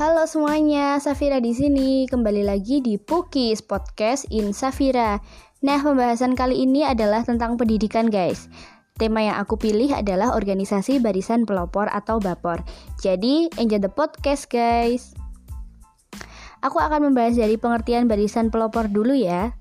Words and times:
Halo 0.00 0.24
semuanya, 0.24 0.96
Safira 0.96 1.44
di 1.44 1.52
sini. 1.52 2.08
Kembali 2.08 2.40
lagi 2.40 2.80
di 2.80 2.96
Pukis 2.96 3.60
Podcast 3.60 4.24
in 4.32 4.56
Safira. 4.56 5.20
Nah, 5.60 5.76
pembahasan 5.76 6.32
kali 6.32 6.64
ini 6.64 6.88
adalah 6.88 7.20
tentang 7.20 7.60
pendidikan, 7.60 8.08
guys. 8.08 8.48
Tema 8.96 9.20
yang 9.20 9.36
aku 9.36 9.60
pilih 9.60 9.92
adalah 9.92 10.32
organisasi 10.32 11.04
barisan 11.04 11.44
pelopor 11.44 11.92
atau 11.92 12.16
BAPOR. 12.16 12.64
Jadi, 13.04 13.52
enjoy 13.60 13.76
the 13.76 13.92
podcast, 13.92 14.48
guys. 14.48 15.12
Aku 16.64 16.80
akan 16.80 17.12
membahas 17.12 17.36
dari 17.36 17.60
pengertian 17.60 18.08
barisan 18.08 18.48
pelopor 18.48 18.88
dulu 18.88 19.12
ya. 19.12 19.52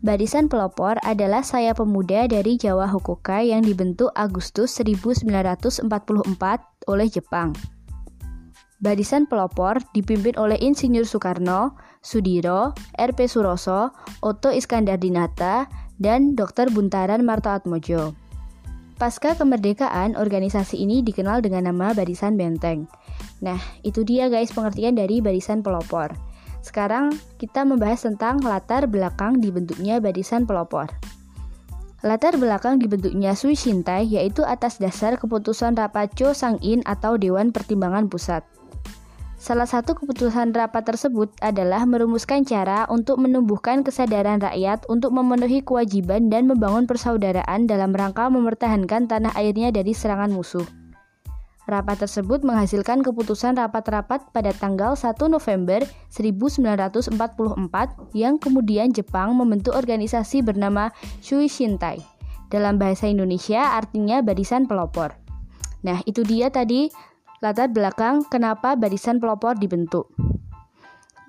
Barisan 0.00 0.48
pelopor 0.48 0.96
adalah 1.04 1.44
saya 1.44 1.76
pemuda 1.76 2.24
dari 2.24 2.56
Jawa 2.56 2.88
Hokukai 2.88 3.52
yang 3.52 3.68
dibentuk 3.68 4.16
Agustus 4.16 4.72
1944 4.80 5.92
oleh 6.88 7.08
Jepang. 7.12 7.52
Barisan 8.78 9.26
pelopor 9.26 9.82
dipimpin 9.90 10.38
oleh 10.38 10.54
Insinyur 10.62 11.02
Soekarno, 11.02 11.74
Sudiro, 11.98 12.78
RP 12.94 13.26
Suroso, 13.26 13.90
Oto 14.22 14.54
Iskandar 14.54 15.02
Dinata, 15.02 15.66
dan 15.98 16.38
Dr. 16.38 16.70
Buntaran 16.70 17.26
Martaatmojo. 17.26 18.14
Pasca 18.94 19.34
kemerdekaan, 19.34 20.14
organisasi 20.14 20.78
ini 20.78 21.02
dikenal 21.02 21.42
dengan 21.42 21.74
nama 21.74 21.90
Barisan 21.90 22.38
Benteng. 22.38 22.86
Nah, 23.42 23.58
itu 23.82 24.06
dia 24.06 24.30
guys 24.30 24.54
pengertian 24.54 24.94
dari 24.94 25.18
Barisan 25.18 25.62
Pelopor. 25.62 26.14
Sekarang 26.62 27.14
kita 27.38 27.66
membahas 27.66 28.06
tentang 28.06 28.38
latar 28.42 28.86
belakang 28.86 29.42
dibentuknya 29.42 29.98
Barisan 29.98 30.46
Pelopor. 30.46 30.90
Latar 32.06 32.38
belakang 32.38 32.78
dibentuknya 32.78 33.34
Sui 33.34 33.58
Shintai 33.58 34.06
yaitu 34.06 34.46
atas 34.46 34.78
dasar 34.78 35.18
keputusan 35.18 35.74
Rapaco 35.74 36.30
Sangin 36.30 36.78
atau 36.86 37.18
Dewan 37.18 37.50
Pertimbangan 37.50 38.06
Pusat. 38.06 38.57
Salah 39.38 39.70
satu 39.70 39.94
keputusan 39.94 40.50
rapat 40.50 40.82
tersebut 40.82 41.30
adalah 41.38 41.86
merumuskan 41.86 42.42
cara 42.42 42.90
untuk 42.90 43.22
menumbuhkan 43.22 43.86
kesadaran 43.86 44.42
rakyat 44.42 44.82
untuk 44.90 45.14
memenuhi 45.14 45.62
kewajiban 45.62 46.26
dan 46.26 46.50
membangun 46.50 46.90
persaudaraan 46.90 47.70
dalam 47.70 47.94
rangka 47.94 48.26
mempertahankan 48.34 49.06
tanah 49.06 49.30
airnya 49.38 49.70
dari 49.70 49.94
serangan 49.94 50.34
musuh. 50.34 50.66
Rapat 51.70 52.02
tersebut 52.02 52.42
menghasilkan 52.42 53.06
keputusan 53.06 53.54
rapat-rapat 53.62 54.26
pada 54.34 54.50
tanggal 54.58 54.98
1 54.98 55.14
November 55.30 55.86
1944 56.10 57.14
yang 58.18 58.42
kemudian 58.42 58.90
Jepang 58.90 59.38
membentuk 59.38 59.78
organisasi 59.78 60.42
bernama 60.42 60.90
Shui 61.22 61.46
Shintai. 61.46 62.02
Dalam 62.50 62.74
bahasa 62.74 63.06
Indonesia 63.06 63.78
artinya 63.78 64.18
barisan 64.18 64.66
pelopor. 64.66 65.14
Nah, 65.86 66.02
itu 66.10 66.26
dia 66.26 66.50
tadi 66.50 66.90
latar 67.38 67.70
belakang 67.70 68.26
kenapa 68.26 68.74
barisan 68.74 69.22
pelopor 69.22 69.54
dibentuk. 69.58 70.10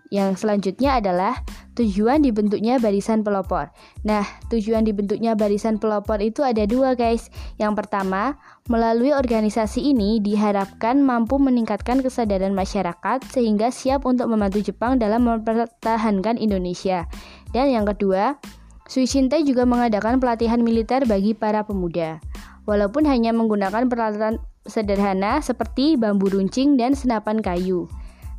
Yang 0.09 0.41
selanjutnya 0.41 0.97
adalah 0.97 1.45
tujuan 1.77 2.25
dibentuknya 2.25 2.81
barisan 2.81 3.21
pelopor. 3.21 3.69
Nah, 4.01 4.25
tujuan 4.49 4.81
dibentuknya 4.81 5.37
barisan 5.37 5.77
pelopor 5.77 6.17
itu 6.17 6.41
ada 6.41 6.65
dua 6.65 6.97
guys. 6.97 7.29
Yang 7.61 7.85
pertama, 7.85 8.41
melalui 8.65 9.13
organisasi 9.13 9.93
ini 9.93 10.17
diharapkan 10.17 10.97
mampu 11.05 11.37
meningkatkan 11.37 12.01
kesadaran 12.01 12.57
masyarakat 12.57 13.21
sehingga 13.29 13.69
siap 13.69 14.09
untuk 14.09 14.33
membantu 14.33 14.65
Jepang 14.65 14.97
dalam 14.97 15.29
mempertahankan 15.29 16.41
Indonesia. 16.41 17.05
Dan 17.53 17.69
yang 17.69 17.85
kedua, 17.85 18.41
Suishintai 18.89 19.45
juga 19.45 19.69
mengadakan 19.69 20.17
pelatihan 20.17 20.65
militer 20.65 21.05
bagi 21.05 21.37
para 21.37 21.61
pemuda. 21.61 22.17
Walaupun 22.65 23.05
hanya 23.05 23.29
menggunakan 23.29 23.85
peralatan 23.85 24.41
sederhana 24.67 25.39
seperti 25.39 25.95
bambu 25.95 26.27
runcing 26.27 26.75
dan 26.75 26.97
senapan 26.97 27.39
kayu. 27.39 27.87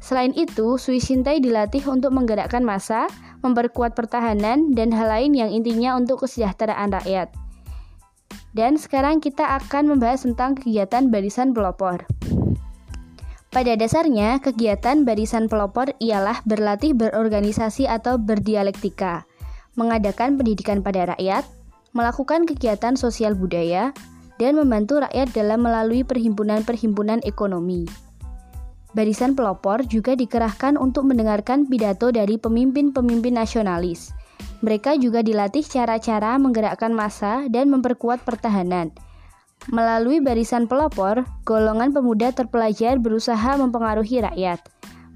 Selain 0.01 0.33
itu, 0.33 0.81
Suishintai 0.81 1.45
dilatih 1.45 1.85
untuk 1.93 2.17
menggerakkan 2.17 2.65
massa, 2.65 3.05
memperkuat 3.45 3.93
pertahanan, 3.93 4.73
dan 4.73 4.89
hal 4.97 5.13
lain 5.13 5.37
yang 5.37 5.53
intinya 5.53 5.93
untuk 5.97 6.25
kesejahteraan 6.25 6.89
rakyat. 6.97 7.29
Dan 8.57 8.81
sekarang 8.81 9.21
kita 9.21 9.61
akan 9.61 9.95
membahas 9.95 10.25
tentang 10.25 10.57
kegiatan 10.57 11.13
barisan 11.13 11.53
pelopor. 11.53 12.09
Pada 13.51 13.75
dasarnya, 13.77 14.41
kegiatan 14.41 15.03
barisan 15.05 15.51
pelopor 15.51 15.93
ialah 16.01 16.41
berlatih 16.49 16.95
berorganisasi 16.97 17.85
atau 17.85 18.17
berdialektika, 18.17 19.27
mengadakan 19.75 20.39
pendidikan 20.39 20.81
pada 20.81 21.15
rakyat, 21.15 21.45
melakukan 21.93 22.47
kegiatan 22.47 22.95
sosial 22.95 23.35
budaya, 23.35 23.91
dan 24.41 24.57
membantu 24.57 25.05
rakyat 25.05 25.29
dalam 25.37 25.61
melalui 25.61 26.01
perhimpunan-perhimpunan 26.01 27.21
ekonomi. 27.29 27.85
Barisan 28.97 29.39
pelopor 29.39 29.87
juga 29.87 30.17
dikerahkan 30.19 30.81
untuk 30.81 31.07
mendengarkan 31.07 31.69
pidato 31.69 32.11
dari 32.11 32.41
pemimpin-pemimpin 32.41 33.39
nasionalis. 33.39 34.11
Mereka 34.65 34.99
juga 34.99 35.21
dilatih 35.21 35.63
cara-cara 35.63 36.41
menggerakkan 36.41 36.91
massa 36.91 37.47
dan 37.53 37.71
memperkuat 37.71 38.25
pertahanan. 38.27 38.91
Melalui 39.69 40.25
barisan 40.25 40.65
pelopor, 40.65 41.29
golongan 41.45 41.93
pemuda 41.93 42.33
terpelajar 42.33 42.97
berusaha 42.97 43.61
mempengaruhi 43.61 44.25
rakyat. 44.25 44.59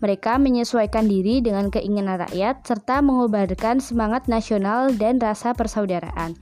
Mereka 0.05 0.37
menyesuaikan 0.37 1.09
diri 1.09 1.41
dengan 1.41 1.73
keinginan 1.73 2.21
rakyat 2.21 2.61
serta 2.61 3.01
mengobarkan 3.01 3.81
semangat 3.81 4.29
nasional 4.29 4.93
dan 4.93 5.17
rasa 5.17 5.57
persaudaraan. 5.57 6.37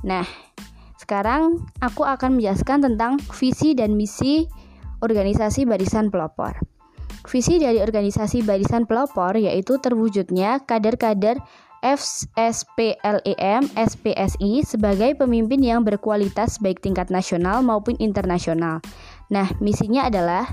Nah, 0.00 0.24
sekarang 1.02 1.66
aku 1.82 2.06
akan 2.06 2.38
menjelaskan 2.38 2.86
tentang 2.86 3.18
visi 3.34 3.74
dan 3.74 3.98
misi 3.98 4.46
organisasi 5.02 5.66
Barisan 5.66 6.14
Pelopor. 6.14 6.54
Visi 7.26 7.58
dari 7.58 7.82
organisasi 7.82 8.46
Barisan 8.46 8.86
Pelopor 8.86 9.34
yaitu 9.34 9.82
terwujudnya 9.82 10.62
kader-kader 10.62 11.42
FSPLEM 11.82 13.62
SPSI 13.74 14.62
sebagai 14.62 15.18
pemimpin 15.18 15.58
yang 15.58 15.82
berkualitas 15.82 16.62
baik 16.62 16.78
tingkat 16.78 17.10
nasional 17.10 17.58
maupun 17.66 17.98
internasional. 17.98 18.78
Nah, 19.34 19.50
misinya 19.58 20.06
adalah 20.06 20.46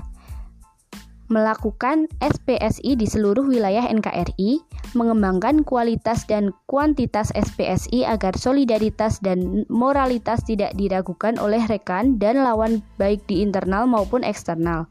melakukan 1.30 2.10
SPSI 2.18 2.98
di 2.98 3.06
seluruh 3.06 3.46
wilayah 3.46 3.86
NKRI, 3.86 4.58
mengembangkan 4.92 5.62
kualitas 5.62 6.26
dan 6.26 6.54
kuantitas 6.66 7.30
SPSI 7.32 8.06
agar 8.06 8.34
solidaritas 8.36 9.22
dan 9.22 9.66
moralitas 9.70 10.42
tidak 10.46 10.74
diragukan 10.74 11.38
oleh 11.38 11.62
rekan 11.66 12.18
dan 12.18 12.42
lawan 12.42 12.80
baik 12.96 13.22
di 13.30 13.42
internal 13.44 13.86
maupun 13.86 14.26
eksternal. 14.26 14.90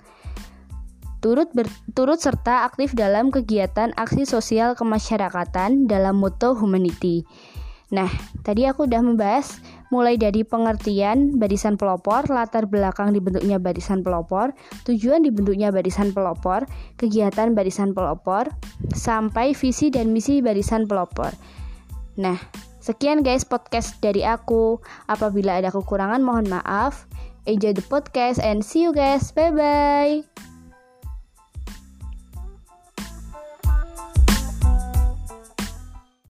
Turut 1.20 1.52
ber, 1.52 1.68
turut 2.00 2.24
serta 2.24 2.64
aktif 2.64 2.96
dalam 2.96 3.28
kegiatan 3.28 3.92
aksi 4.00 4.24
sosial 4.24 4.72
kemasyarakatan 4.80 5.84
dalam 5.92 6.16
moto 6.16 6.56
humanity. 6.56 7.28
Nah, 7.92 8.08
tadi 8.48 8.64
aku 8.70 8.88
udah 8.88 9.02
membahas 9.04 9.60
mulai 9.90 10.16
dari 10.18 10.46
pengertian 10.46 11.38
barisan 11.38 11.76
pelopor, 11.78 12.30
latar 12.30 12.70
belakang 12.70 13.14
dibentuknya 13.14 13.58
barisan 13.58 14.06
pelopor, 14.06 14.54
tujuan 14.86 15.26
dibentuknya 15.26 15.74
barisan 15.74 16.14
pelopor, 16.14 16.66
kegiatan 16.98 17.54
barisan 17.58 17.94
pelopor, 17.94 18.50
sampai 18.94 19.54
visi 19.58 19.90
dan 19.90 20.14
misi 20.14 20.42
barisan 20.42 20.86
pelopor. 20.86 21.34
Nah, 22.18 22.38
sekian 22.84 23.24
guys 23.24 23.48
podcast 23.48 23.98
dari 24.04 24.22
aku. 24.28 24.82
Apabila 25.08 25.58
ada 25.58 25.74
kekurangan 25.74 26.22
mohon 26.22 26.48
maaf. 26.52 27.10
Enjoy 27.48 27.74
the 27.74 27.86
podcast 27.88 28.38
and 28.44 28.62
see 28.62 28.86
you 28.86 28.94
guys. 28.94 29.34
Bye 29.34 29.54
bye. 29.56 30.49